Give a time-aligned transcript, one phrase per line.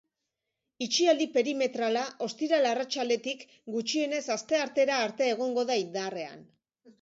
[0.83, 6.43] Itxialdi perimetrala ostiral arratsaldetik gutxienez asteartera arte egongo da indarrean.